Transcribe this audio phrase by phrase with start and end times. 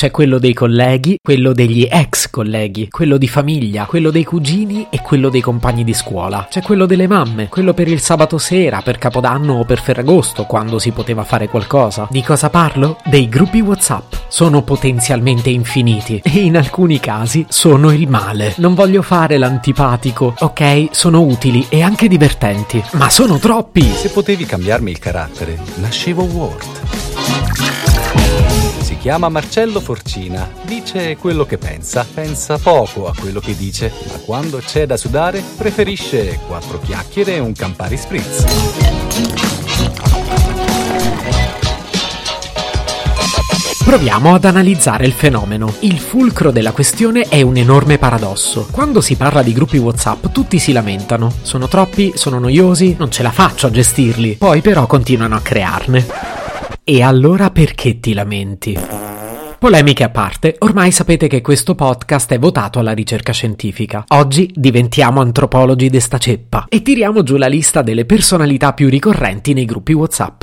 [0.00, 5.02] C'è quello dei colleghi, quello degli ex colleghi, quello di famiglia, quello dei cugini e
[5.02, 6.46] quello dei compagni di scuola.
[6.48, 10.78] C'è quello delle mamme, quello per il sabato sera, per Capodanno o per Ferragosto, quando
[10.78, 12.08] si poteva fare qualcosa.
[12.10, 12.96] Di cosa parlo?
[13.04, 14.14] Dei gruppi WhatsApp.
[14.28, 18.54] Sono potenzialmente infiniti e in alcuni casi sono il male.
[18.56, 20.88] Non voglio fare l'antipatico, ok?
[20.92, 23.82] Sono utili e anche divertenti, ma sono troppi.
[23.82, 27.09] Se potevi cambiarmi il carattere, nascevo Word.
[28.90, 34.18] Si chiama Marcello Forcina, dice quello che pensa, pensa poco a quello che dice, ma
[34.24, 38.44] quando c'è da sudare preferisce quattro chiacchiere e un Campari Spritz.
[43.84, 45.72] Proviamo ad analizzare il fenomeno.
[45.80, 48.66] Il fulcro della questione è un enorme paradosso.
[48.72, 51.32] Quando si parla di gruppi WhatsApp tutti si lamentano.
[51.42, 54.34] Sono troppi, sono noiosi, non ce la faccio a gestirli.
[54.34, 56.39] Poi però continuano a crearne.
[56.92, 58.76] E allora perché ti lamenti?
[59.60, 64.02] Polemiche a parte, ormai sapete che questo podcast è votato alla ricerca scientifica.
[64.08, 69.52] Oggi diventiamo antropologi de sta ceppa e tiriamo giù la lista delle personalità più ricorrenti
[69.52, 70.42] nei gruppi WhatsApp.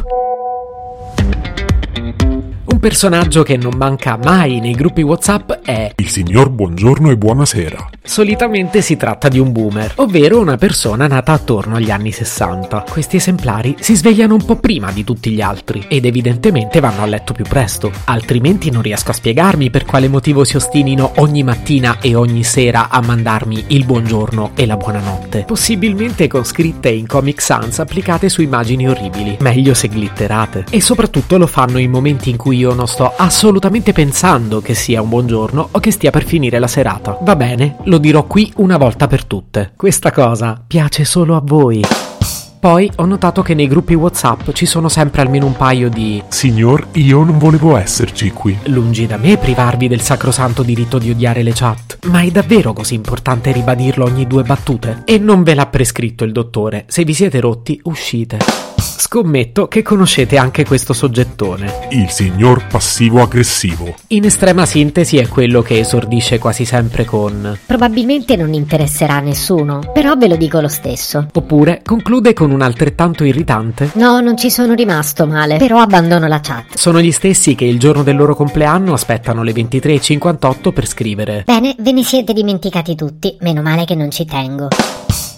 [2.78, 7.90] Un personaggio che non manca mai nei gruppi WhatsApp è Il signor buongiorno e buonasera.
[8.04, 12.86] Solitamente si tratta di un boomer, ovvero una persona nata attorno agli anni 60.
[12.90, 17.08] Questi esemplari si svegliano un po' prima di tutti gli altri ed evidentemente vanno a
[17.08, 21.98] letto più presto, altrimenti non riesco a spiegarmi per quale motivo si ostinino ogni mattina
[22.00, 25.46] e ogni sera a mandarmi il buongiorno e la buonanotte.
[25.48, 30.66] Possibilmente con scritte in Comic Sans applicate su immagini orribili, meglio se glitterate.
[30.70, 35.02] E soprattutto lo fanno in momenti in cui io non sto assolutamente pensando che sia
[35.02, 37.18] un buongiorno o che stia per finire la serata.
[37.22, 39.74] Va bene, lo dirò qui una volta per tutte.
[39.76, 41.84] Questa cosa piace solo a voi.
[42.60, 46.88] Poi ho notato che nei gruppi WhatsApp ci sono sempre almeno un paio di Signor,
[46.94, 48.58] io non volevo esserci qui.
[48.64, 52.00] Lungi da me privarvi del sacrosanto diritto di odiare le chat.
[52.08, 55.04] Ma è davvero così importante ribadirlo ogni due battute?
[55.06, 56.86] E non ve l'ha prescritto il dottore.
[56.88, 58.67] Se vi siete rotti, uscite.
[58.80, 61.88] Scommetto che conoscete anche questo soggettone.
[61.92, 63.96] Il signor passivo-aggressivo.
[64.08, 69.92] In estrema sintesi è quello che esordisce quasi sempre con Probabilmente non interesserà a nessuno,
[69.94, 71.28] però ve lo dico lo stesso.
[71.34, 73.92] oppure conclude con un altrettanto irritante.
[73.94, 76.76] No, non ci sono rimasto male, però abbandono la chat.
[76.76, 81.44] Sono gli stessi che il giorno del loro compleanno aspettano le 23.58 per scrivere.
[81.46, 84.68] Bene, ve ne siete dimenticati tutti, meno male che non ci tengo.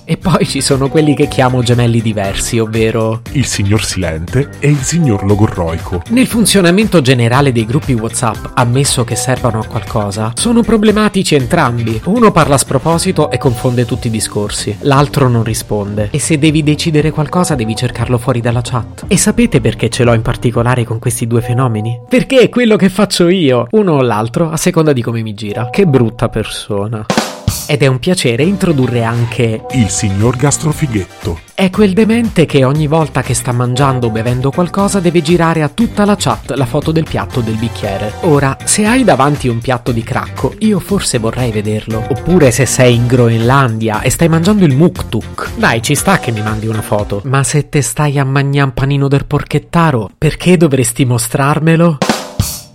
[0.10, 4.80] E poi ci sono quelli che chiamo gemelli diversi, ovvero Il signor silente e il
[4.80, 6.02] signor logorroico.
[6.10, 12.02] Nel funzionamento generale dei gruppi WhatsApp, ammesso che servano a qualcosa, sono problematici entrambi.
[12.06, 16.08] Uno parla a sproposito e confonde tutti i discorsi, l'altro non risponde.
[16.10, 19.06] E se devi decidere qualcosa devi cercarlo fuori dalla chat.
[19.08, 22.00] E sapete perché ce l'ho in particolare con questi due fenomeni?
[22.10, 25.70] Perché è quello che faccio io, uno o l'altro, a seconda di come mi gira.
[25.70, 27.06] Che brutta persona.
[27.72, 31.40] Ed è un piacere introdurre anche Il signor gastrofighetto.
[31.54, 35.70] è quel demente che ogni volta che sta mangiando o bevendo qualcosa deve girare a
[35.70, 38.14] tutta la chat la foto del piatto o del bicchiere.
[38.22, 42.04] Ora, se hai davanti un piatto di cracco, io forse vorrei vederlo.
[42.10, 45.52] Oppure se sei in Groenlandia e stai mangiando il muktuk.
[45.56, 47.22] Dai, ci sta che mi mandi una foto.
[47.26, 52.00] Ma se te stai a mangiare un panino del porchettaro, perché dovresti mostrarmelo?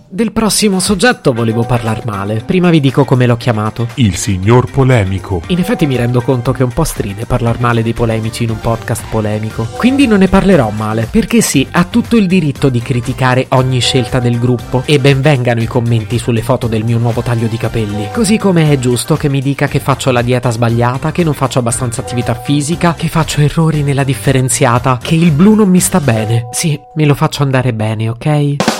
[0.07, 2.43] Del prossimo soggetto volevo parlar male.
[2.45, 3.87] Prima vi dico come l'ho chiamato.
[3.95, 5.41] Il signor polemico.
[5.47, 8.51] In effetti mi rendo conto che è un po' stride parlar male dei polemici in
[8.51, 9.67] un podcast polemico.
[9.75, 14.19] Quindi non ne parlerò male, perché sì, ha tutto il diritto di criticare ogni scelta
[14.19, 18.09] del gruppo e ben vengano i commenti sulle foto del mio nuovo taglio di capelli.
[18.13, 21.57] Così come è giusto che mi dica che faccio la dieta sbagliata, che non faccio
[21.57, 26.47] abbastanza attività fisica, che faccio errori nella differenziata, che il blu non mi sta bene.
[26.51, 28.74] Sì, me lo faccio andare bene, ok?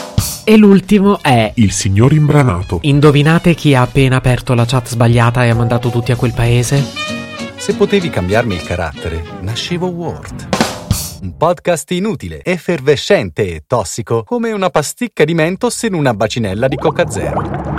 [0.47, 2.77] E l'ultimo è Il signor imbranato.
[2.83, 6.83] Indovinate chi ha appena aperto la chat sbagliata e ha mandato tutti a quel paese?
[7.55, 10.49] Se potevi cambiarmi il carattere, nascevo Word.
[11.23, 16.75] Un podcast inutile, effervescente e tossico, come una pasticca di mentos in una bacinella di
[16.75, 17.74] Coca Zero.